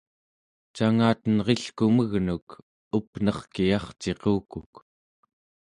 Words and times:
cangatenrilkumegnuk 0.75 2.49
up'nerkiyarciqukuk 2.97 4.73